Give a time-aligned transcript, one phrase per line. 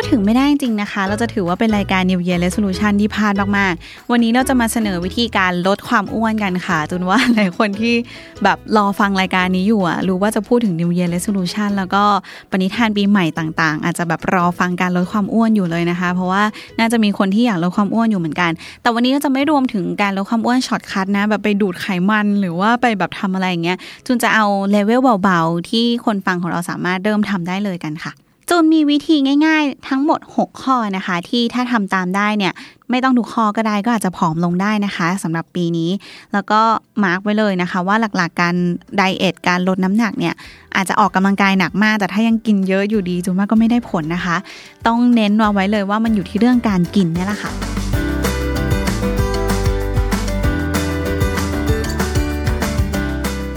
[0.00, 7.94] ดถึงไม่ได้จริงนะคะ เราจะถือว่าเป็นรายการ New Year Resolution ที่พลาดมากๆ วันนี้เราจะมาเสนอวิธีการลดความอ้วนกันค่ะจูนว่าหลายคนที่
[8.42, 12.02] แบบรอฟังรายการนี้อยู่อะรู้ว่าจะพูดถึง New Year Resolution แล้วก็
[12.50, 16.42] ปณิธานปีใหม่ต่างๆ อาจจะแบบรอฟังการลดความอ้วนอยู่เลยนะคะ เพราะว่า
[16.78, 18.50] น่าจะมีคนที่อยากลดความอ้วนอยู่เหมือนกัน
[18.82, 28.14] แต่วันนี้เราจะไม่รวมถึงการลดความอ้วน shortcut นะแบบไปดูดไขมันหรือว่าไปแบบทำอะไรอย่างเงี้ยจูนจะเอาเลเวลเบาๆที่คนฟังของเราสามารถเริ่มทำได้เลยกันค่ะ
[28.48, 32.52] จูนมีวิธีง่ายๆ ทั้งหมด 6 ข้อนะคะ ที่ถ้าทำตามได้เนี่ย
[32.90, 35.90] ไม่ต้องทุกข้อก็ได้ก็อาจจะผอมลงได้นะคะสำหรับปีนี้
[36.32, 36.60] แล้วก็
[37.04, 38.54] มาร์กไว้เลยนะคะ ว่าหลักๆการ
[38.96, 40.34] ไดเอทการลดน้ำหนักเนี่ย
[40.76, 44.36] อาจจะออกกำลังกายหนักมาก แต่ถ้ายังกินเยอะอยู่ดีจูนว่าก็ไม่ได้ผลนะคะ
[44.86, 47.50] ต้องเน้นเอาไว้เลยว่ามันอยู่ที่เรื่องการกินนี่แหละค่ะ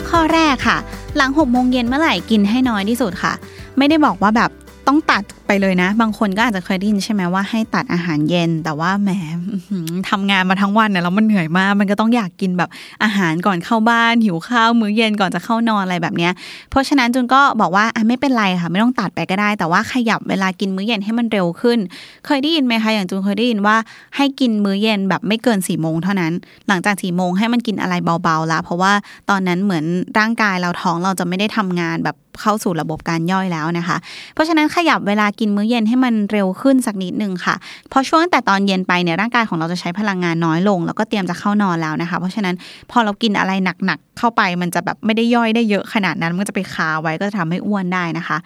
[0.10, 0.78] ข้อแรกค่ะ
[1.18, 3.34] หลัง6โมงเย็นเมื่อไหร่กินให้น้อยที่สุดค่ะ
[3.78, 4.52] ไม่ได้บอกว่าแบบ
[4.88, 9.10] ต้องตัดไปเลยนะ บางคนก็อาจจะเคยได้ยินใช่ไหมว่าให้ตัดอาหารเย็น แต่ว่าแหม
[9.50, 12.70] อื้อหือทำงานมาทั้งวันเนี่ยแล้วมันเหนื่อยมาก มันก็ต้องอยากกินแบบ
[13.04, 16.32] อาหารก่อนเข้าบ้านหิวข้าวมื้อเย็นก่อนจะเข้านอนอะไรแบบเนี้ย
[16.70, 21.80] เพราะฉะนั้นจุนก็บอกว่าอะไม่เป็นไรค่ะ ไม่ต้องตัดไปก็ได้ แต่ว่าขยับเวลากินมื้อเย็นให้มันเร็วขึ้น
[22.26, 23.76] เคยได้ยินไหมคะอย่างจุนเคยได้ยินว่า
[24.16, 26.34] ให้กินมื้อเย็นแบบไม่เกิน4ี่โมงเท่านั้น
[26.68, 28.94] หลังจากสี่โมงให้มันกินอะไรเบาๆละเพราะว่า
[29.30, 29.86] ตอนนั้นเหมือน
[30.20, 33.98] ร่างกายเราท้องเราจะไม่ได้ทำงานแบบเข้าสู่ระบบการย่อยแล้วนะคะ
[34.34, 37.56] เพราะฉะนั้นขยับเวลากินมื้อเย็นให้มันเร็วขึ้นสักนิดนึงค่ะ
[37.90, 42.56] เพราะช่วงแต่ตอนเย็นไปเนี่ยร่างกายของเราจะใช้พลังงานน้อยลง แล้วก็เตรียมจะเข้านอนแล้วนะคะ เพราะฉะนั้น
[42.92, 43.52] พอเรากินอะไร
[43.86, 48.38] หนักๆเข้าไปมันจะแบบไม่ได้ย่อยได้เยอะขนาดนั้น มันก็จะไปคาไว้ก็จะทำให้อ้วนได้นะคะ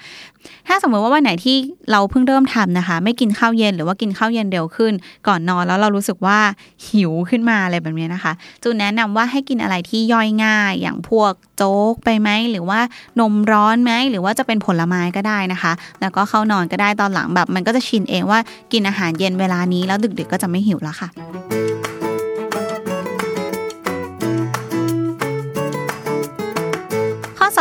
[0.67, 1.55] ถ้าสมมติว่าวันไหนที่
[1.91, 4.93] เราเพิ่งเริ่มทำนะคะ ไม่กินข้าวเย็นหรือว่ากินข้าวเย็นเร็วขึ้น
[5.27, 6.39] ก่อนนอนแล้วเรารู้สึกว่า
[6.87, 8.31] หิวขึ้นมาอะไรแบบนี้นะคะ
[8.63, 12.79] จูนแนะนำว่าให้กินอะไรที่ย่อยง่าย อย่างพวกโจ๊กไปไหมหรือว่า
[13.19, 18.39] นมร้อนไหมหรือว่าจะเป็นผลไม้ก็ได้นะคะ แล้วก็เข้านอนก็ได้ตอนหลังแบบ มันก็จะชินเองว่า
[18.71, 21.09] กินอาหารเย็นเวลานี้แล้วดึกๆก็จะไม่หิวแล้วค่ะ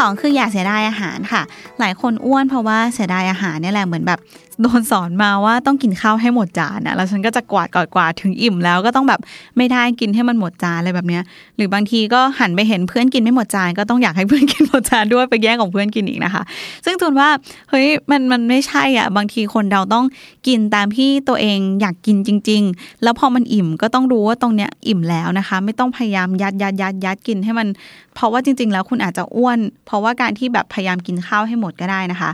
[0.04, 1.42] 2 คืออยากเสียดายอาหารค่ะ
[1.80, 4.20] หลายคนอ้วนเพราะว่าเสียดายอาหารเนี่ยแหละเหมือนแบบ
[4.62, 9.20] โดนสอนมาว่าต้องกินข้าวให้หมดจานนะแล้วฉันก็จะกวาดกวาดกวาดถึงอิ่มแล้วก็ต้องแบบ
[9.56, 11.22] ไม่ได้กินให้มันหมดจานอะไรแบบเนี้ย
[11.56, 16.42] หรือบางทีก็หันไปเห็นเพื่อนกินไม่หมดจานก็ต้องอยากให้เพื่อนกินหมดจานด้วยไปแย่งของเพื่อนกินอีกนะคะ
[16.84, 17.28] ซึ่งจูนว่า
[17.70, 20.04] เฮ้ยมันมันไม่ใช่อะ บางทีคนเราต้อง
[20.46, 27.68] กินตามที่ตัวเองอยากกินจริง ๆ แล้วพอมันอิ่มก็ต้องรู้ว่าตรงเนี้ยอิ่มแล้วนะคะ ไม่ต้องพยายามยัดยัดยัดยัดกินให้มัน
[28.14, 32.30] เพราะว่าจริง ๆ แล้วคุณอาจจะอ้วน เพราะว่าการที่แบบพยายามกินข้าวให้หมดก็ได้นะคะ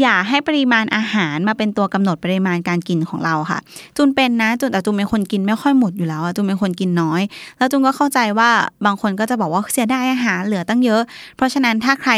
[0.00, 3.58] อย่าให้ปริมาณอาหารมาเป็นตัวกำหนดปริมาณการกินของเราค่ะ
[3.96, 7.22] จุนเป็นนะจุนแต่จุนเป็นคนกินไม่ค่อยหมดอยู่แล้วจุนเป็นคนกินน้อย
[7.58, 8.50] แล้วจุนก็เข้าใจว่า
[8.86, 11.02] บางคนก็จะบอกว่าเสียดายอาหารเหลือตั้งเยอะ
[11.36, 12.12] เพราะฉะนั้นถ้าใคร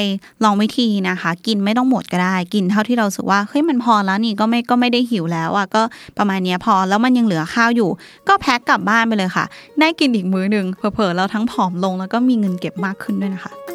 [0.44, 5.82] ลองวิธีนะคะ กินไม่ต้องหมดก็ได้ กินเท่าที่เราสึกว่าเฮ้ยมันพอแล้วนี่ก็ไม่ก็ไม่ได้หิวแล้วอะก็
[6.19, 7.91] ประมาณนี้พอแล้วมันยังเหลือข้าวอยู่
[8.28, 9.44] ก็แพ็คกลับบ้านไปเลยค่ะ
[9.81, 13.71] ได้กินอีกมื้อหนึ่งเผลอๆเราทั้งผอมลงแล้วก็มีเงินเก็บมากขึ้นด้วยนะคะ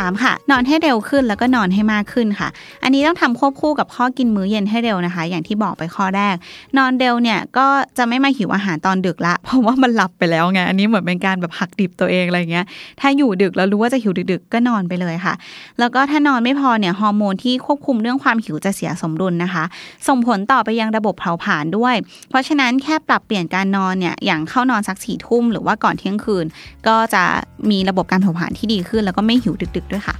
[0.00, 2.48] 3 ค่ะ นอนให้เร็วขึ้นแล้วก็นอนให้มากขึ้นค่ะ
[2.82, 6.34] อันนี้ต้องทำควบคู่กับข้อกินมื้อเย็นให้เร็วนะคะ อย่างที่บอกไปข้อแรก
[6.78, 7.66] นอนเร็วเนี่ยก็
[7.98, 12.66] จะไม่มาหิวอาหารตอนดึกละ เพราะว่ามันหลับไปแล้วไง อันนี้เหมือนเป็นการแบบหักดิบตัวเองอะไรเงี้ย
[13.00, 15.34] ถ้าอยู่ดึกแล้วรู้ว่าจะหิวดึกๆก็นอนไปเลยค่ะ
[15.78, 19.64] แล้วก็ถ้านอนไม่พอเนี่ยฮอร์โมนที่ควบคุมเรื่องความหิวจะเสียสมดุลนะคะ
[20.08, 21.94] ส่งผลต่อไปยังระบบเผาผลาญด้วย
[22.30, 26.46] เพราะฉะนั้นแค่ปรับเปลี่ยนการนอนเนี่ย อย่างเข้านอนสักสี่ทุ่มหรือว่าก่อนเที่ยงคืน
[26.88, 27.24] ก็จะ
[27.70, 30.16] มีระบบการเผาผลาญที่ดีขึ้น แล้วก็ไม่หิวดึกด้วยค่ะ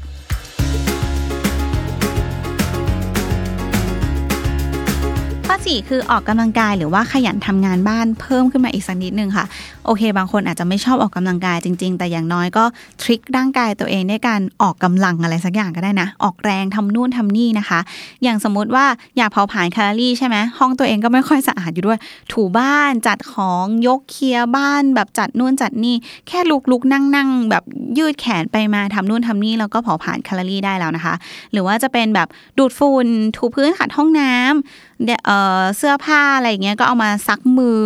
[5.64, 9.44] 4 คือออกกำลังกายหรือว่าขยันทำงานบ้านเพิ่มขึ้นมาอีกสักนิดนึงค่ะ
[9.86, 12.64] โอเค บางคนอาจจะไม่ชอบออกกำลังกายจริง ๆ แต่อย่างน้อยก็
[13.02, 17.80] ทริคร่างกายตัวเองด้วยการออกกำลังอะไรสักอย่างก็ได้นะ ออกแรงทำนู่นทำนี่นะคะ
[18.22, 18.86] อย่างสมมุติว่า
[19.16, 21.98] อยากเผาผลาญแคลอรี่ใช่ไหมห้องตัวเองก็ไม่ค่อยสะอาดอยู่ด้วย
[22.32, 25.96] ถูบ้านจัดของยกเคลียร์บ้านแบบจัดนู่นจัดนี่
[26.28, 27.64] แค่ลุกลุกนั่งนั่งๆแบบ
[27.98, 31.14] ยืดแขนไปมาทำนู่นทำนี่แล้วก็เผาผลาญแคลอรี่ได้แล้วนะคะ
[31.52, 32.28] หรือว่าจะเป็นแบบ
[32.58, 33.06] ดูดฝุ่น
[33.36, 35.45] ถูพื้นขัดห้องน้ำเดเอ่อ
[35.76, 37.80] เสื้อผ้าอะไรอย่างเงี้ยก็เอามาซักมือ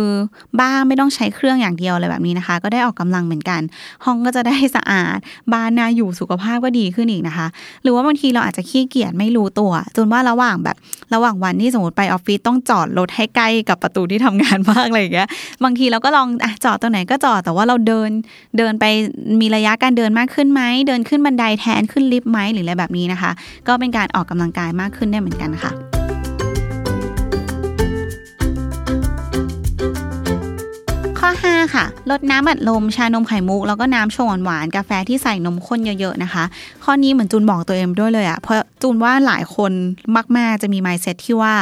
[0.61, 3.61] บ้างไม่ต้องใช้เครื่องอย่างเดียวอะไรแบบนี้นะคะ ก็ได้ออกกำลังเหมือนกัน
[4.05, 5.17] ห้องก็จะได้สะอาด
[5.53, 7.47] บ้านน่าอยู่สุขภาพก็ดีขึ้นอีกนะคะ
[7.83, 10.77] หรือว่าบางทีเราอาจจะขี้เกียจไม่รู้ตัว จนว่าระหว่างแบบ
[11.13, 15.27] ระหว่างวันที่สมมติไปออฟฟิศต้องจอดรถให้ใกล้กับประตูที่ทำงานมากอะไรอย่างเงี้ย
[15.63, 18.09] บางทีเราก็ลองอจอดตรงไหนก็จอดแต่ว่าเราเดิน
[18.57, 18.85] เดินไป
[19.41, 23.31] มีระยะการเดินมากขึ้นไหมเดินขึ้นบันไดแทนขึ้นลิฟต์ไหมหรืออะไรแบบนี้นะคะ
[23.67, 25.90] ก็เป็นการออกกำลังกายมากขึ้นได้เหมือนกันค่ะ
[31.51, 36.43] 5 ค่ะ ลดน้ำอัดลม ชานมไข่มุก แล้วก็น้ำชงหวานกาแฟที่ใส่นมข้นเยอะๆนะคะ
[36.83, 39.71] ข้อนี้เหมือนจูนบอกตัวเองด้วยเลยอะเพราะจูนว่าหลายคน
[40.37, 41.53] มากๆจะมี mindset ที่ว่า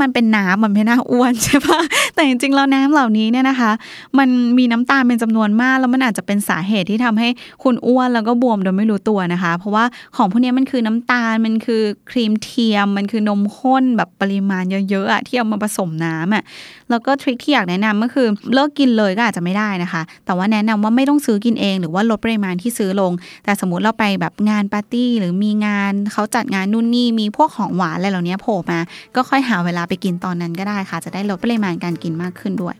[0.00, 1.80] มันเป็นน้ำมันไม่น่าอ้วนใช่ปะ
[2.14, 3.70] แต่จริงๆแล้วน้ำเหล่านี้เนี่ยนะคะ
[4.18, 4.28] มัน
[4.58, 7.28] มีน้ำตาลเป็นจำนวนมาก แล้วมันอาจจะเป็นสาเหตุที่ทำให้
[7.62, 9.84] คุณอ้วนแล้วก็บวมโดยไม่รู้ตัวนะคะ เพราะว่า
[10.16, 16.42] ของพวกนี้มันคือน้ำตาลมันคือครีมเทียม มันคือนมข้นแบบปริมาณเยอะๆอะที่เอามาผสมน้ำอะ
[16.90, 23.12] แล้วก็ทริคที่อยากแนะนำก็คือเลิกกินเลยก็อาจจะไม่ได้นะคะ แต่ว่าแนะนำว่าไม่ต้องซื้อกินเอง หรือว่าลดปริมาณที่ซื้อลง
[23.44, 28.78] แต่สมมติเราไปแบบงานปาร์ตี้หรือมีงานเขาจัดงานนู่นนี่มีพวกของหวานอะไรเหล่านี้โผล่มา
[29.14, 32.76] ก็ค่อยหาเวลาไปกินตอนนั้นก็ได้ค่ะ จะได้ลดปริมาณการกินมากขึ้นด้วย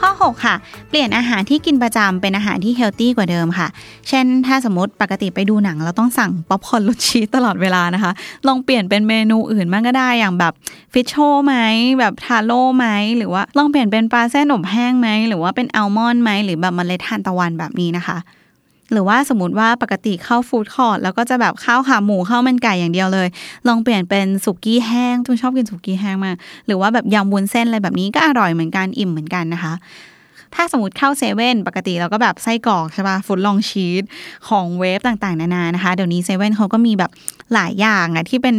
[0.00, 0.54] ข้อ6ค่ะ
[0.88, 3.68] เปลี่ยนอาหารที่กินประจำเป็นอาหารที่เฮลตี้กว่าเดิมค่ะ
[4.08, 8.12] เช่น ถ้าสมมติปกติไปดูหนังเราต้องสั่งป๊อปคอร์นรสชีสตลอดเวลานะคะ
[8.46, 10.52] ลองเปลี่ยนเป็นเมนูอื่นบ้างก็ได้อย่างแบบ
[10.92, 11.54] Fisho ไหม
[11.98, 12.86] แบบทาโร่ไหม
[13.16, 18.18] หรือว่าลองเปลี่ยนเป็นปลาเส้นอบแห้งไหมหรือว่าเป็นอัลมอนด์ไหมหรือแบบเมล็ดทานตะวันแบบนี้นะคะ
[18.92, 23.28] หรือว่าสมมติว่าปกติเข้า food court แล้วก็จะแบบข้าวขาหมูข้าวมันไก่อย่างเดียวเลย
[23.68, 26.36] ลองเปลี่ยนเป็นสุกี้แห้งจูนชอบกินสุกี้แห้งมาก
[26.66, 29.74] หรือว่าแบบยำวุ้นเส้นอะไรแบบนี้ก็อร่อยเหมือนกันอิ่มเหมือนกันนะคะ
[30.54, 34.04] ถ้าสมมติเข้าเซเว่นปกติเราก็แบบไส้กรอกใช่ป่ะ footlong cheese
[34.48, 37.10] ของ wave ต่างๆ นานานะคะ เดี๋ยวนี้เซเว่นเขาก็มีแบบ
[37.54, 38.56] หลายอย่างอะที่เป็น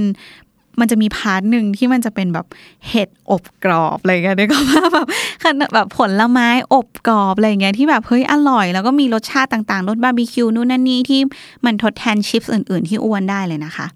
[0.79, 2.45] มันจะมี part หนึ่งที่มันจะเป็นแบบ
[2.89, 5.07] เห็ดอบกรอบอะไรเงี้ยได้ก็ว่าแบบ
[5.43, 11.19] ขนาดแบบผลไม้อบกรอบอะไรเงี้ยที่แบบเฮ้ยอร่อย แล้วก็มีรสชาติต่างๆรสบาร์บีคิวนู่นนั่นนี่ที่
[11.65, 13.87] มันทดแทน chips อื่น ๆ ที่อ้วนได้เลยนะคะ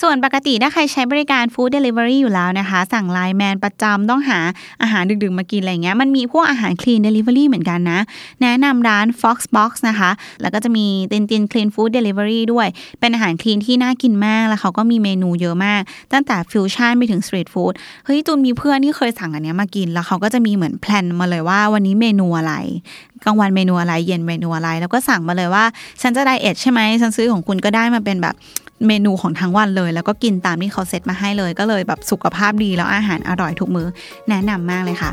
[0.00, 4.38] ส่วนปกติถ้าใครใช้บริการ food delivery อยู่แล้วนะคะ สั่งไลน์แมนประจำต้องหา
[4.82, 8.00] อาหารดึกๆมากินอะไรเงี้ยมันมีพวกอาหาร clean delivery เหมือนกันนะ
[8.42, 10.10] แนะนำร้าน Fox Box นะคะ
[10.40, 12.66] แล้วก็จะมีตินติน clean food delivery ด้วย
[13.00, 15.80] เป็นอาหาร clean ที่น่ากินมาก แล้วเขาก็มีเมนูเยอะมาก
[16.12, 17.72] ตั้งแต่ฟิวชั่นไปถึง street food
[18.04, 22.54] เฮ้ยจูนมีเพื่อนที่เคยสั่งอันเนี้ยมากินแล้วเขาก็จะมีเหมือน plan มาเลยว่าวันนี้เมนูอะไร
[23.24, 25.64] กลางวันเมนูอะไรเย็นเมนูอะไร แล้วก็สั่งมาเลยว่า
[26.02, 28.34] ฉันจะ diet ใช่ไหมฉันซื้อของคุณก็ได้มาเป็นแบบ
[28.88, 33.86] เมนูของทั้งวันเลย แล้วก็กินตามที่เขาเซตมาให้เลย ก็เลยแบบสุขภาพดีแล้วอาหารอร่อยทุกมื้อ
[34.28, 35.10] แนะนำมากเลยค่ะ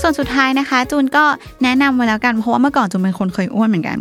[0.00, 1.24] ส่วนสุดท้ายนะคะ จูนก็
[1.62, 3.98] แนะนำไว้แล้วกันเพราะว่าเมื่อก่อนจูนเป็นคนเคยอ้วนเหมือนกัน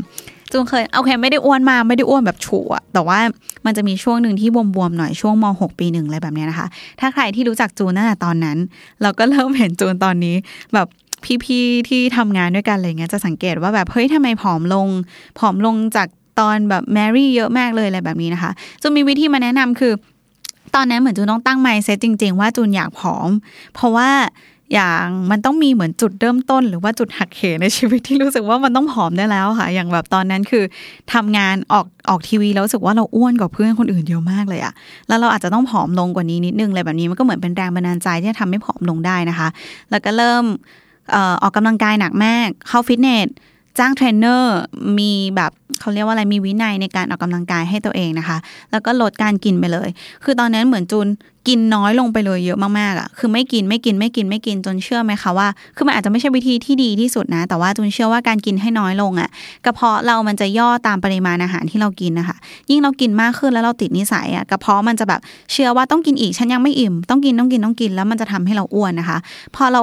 [0.51, 3.19] จูนเคยโอเคไม่ได้อ้วนมากไม่ได้อ้วนแบบฉูอะแต่ว่า
[3.65, 6.67] มันจะมีช่วงหนึ่งที่บวมๆหน่อยช่วงม .6 ปีหนึ่งอะไรแบบนี้นะคะ
[6.99, 8.57] ถ้าใครที่รู้จักจูนตั้งแต่ตอนนั้น
[9.01, 10.35] เราก็เริ่มเห็นจูนตอนนี้
[10.73, 10.87] แบบ
[11.43, 14.87] พี่ๆที่ทำงานด้วยกันอะไรเงี้ยจะสังเกตว่าแบบเฮ้ยทำไมผอมลง
[15.39, 16.07] ผอมลงจาก
[16.39, 18.51] ตอนแบบแมรี่เยอะมากเลยอะไรแบบนี้นะคะ
[18.81, 19.93] จูนมีวิธีมาแนะนำคือ
[20.75, 23.29] ตอนนั้นเหมือนจูนต้องตั้งไมซ์เซตจริง ๆ ว่าจูนอยากผอม
[23.73, 24.09] เพราะว่า
[24.73, 30.63] อย่างมันต้องมีเหมือนจุดเริ่มต้น หรือว่าจุดหักเหในชีวิตที่รู้สึกว่ามันต้องผอมได้แล้วค่ะ อย่างแบบตอนนั้นคือ
[31.13, 34.73] ทำงานออกออกทีวีแล้วรู้สึกว่าเราอ้วนกว่าเพื่อนคนอื่นเยอะมากเลยอะ
[35.07, 39.47] แล้วเราอาจจะต้องผอมลงกว่านี้นิดนึงอะไรแบบนี้มันก็เหมือนเป็นแรงบันดาลใจที่จะทำให้ผอมลงได้นะคะ
[39.91, 40.43] แล้วก็เริ่ม
[41.13, 43.27] ออออกกำลังกายหนักมากเข้าฟิตเนส
[43.79, 44.57] จ้างเทรนเนอร์
[44.99, 48.37] มีแบบเขาเรียกว่าอะไรมีวินัยในการออกกำลังกายให้ตัวเองนะคะ
[48.71, 49.89] แล้วก็ลดการกินไปเลย
[50.23, 51.07] คือตอนนั้นเหมือนจูน
[51.47, 59.29] กินน้อยลงไปเลยเยอะมากๆอะ่ะ คือไม่กินไม่กินไม่กินไม่กินจนเชื่อไหมคะว่า คือมันอาจจะไม่ใช่วิธีที่ดีที่สุดนะ แต่ว่าจูนเชื่อว่าการกินให้น้อยลงอะ่ะ
[59.65, 62.37] กระเพาะเรามันจะย่อตามปริมาณอาหารที่เรากินนะคะ
[62.69, 65.21] ยิ่งเรากินมากขึ้นแล้วเราติดนิสัยอะ่ะ กระเพาะมันจะแบบ
[65.51, 69.17] เชื่อว่าต้องกินอีก ฉันยังไม่อิ่ม ต้องกินต้องกินต้องกิน แล้วมันจะทำให้เราอ้วนนะคะ
[69.55, 69.81] พอเรา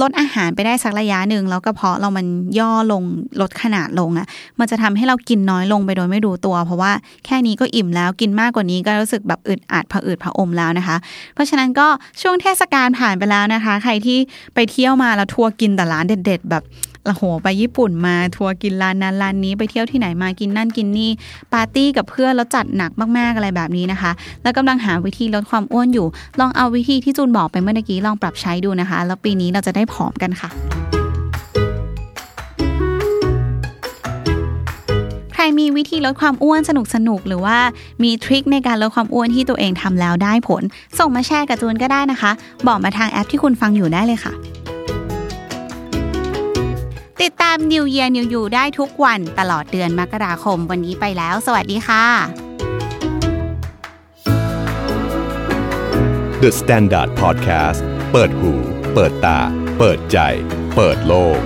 [0.00, 2.26] ลดอาหารไปได้สักระยะหนึ่งแล้วกระเพาะเรามัน
[2.58, 3.02] ย่อลง
[3.40, 4.26] ลดขนาดลงอะ่ะ
[4.58, 6.92] มันจะทำให้เรากินน้อยลงไปโดยไม่รู้ตัว เพราะว่า
[7.24, 10.96] แค่นี้ก็อิ่มแล้วกินมากกว่านี้ก็รู้สึกแบบอึดอัดผะอืดผะอมแล้วนะคะ
[11.34, 11.86] เพราะฉะนั้นก็
[12.22, 14.18] ช่วงเทศกาลผ่านไปแล้วนะคะ ใครที่
[14.54, 16.64] ไปเที่ยวมาแล้วทัวร์กินแต่ร้านเด็ด ๆ แบบ
[17.06, 21.10] โอ้โหไปญี่ปุ่นมาทัวร์กินร้านนั้นร้านนี้ไปเที่ยวที่ไหนมากินนั่นกินนี่
[21.52, 24.10] ปาร์ตี้กับเพื่อนแล้วจัดหนักมากๆอะไรแบบนี้นะคะ
[24.42, 26.06] แล้วกำลังหาวิธีลดความอ้วนอยู่
[26.40, 30.50] ลองเอาวิธีที่จูนบอกไปเมื่อกี้ลองปรับใช้ดูนะคะ แล้วปีนี้เราจะได้ผอมกันค่ะ
[35.44, 37.58] รมีวิธีลดความอ้วนสนุกสนุกหรือว่า
[38.02, 40.62] มีทริคในการลดความอ้วนที่ตัวเองทำแล้วได้ผล
[40.98, 42.30] ส่งมาแชร์กับจูนก็ได้นะคะ
[42.66, 44.32] บอกมาทางแอปที่คุณฟังอยู่ได้เลยค่ะ
[47.22, 52.04] ติดตาม New Year New You ได้ทุกวันตลอดเดือนมกราคมวันนี้ไปแล้ว สวัสดีค่ะ
[56.42, 57.80] The Standard Podcast
[58.12, 58.52] เปิดหู
[58.94, 59.38] เปิดตา
[59.78, 60.18] เปิดใจ
[60.76, 61.40] เปิดโลก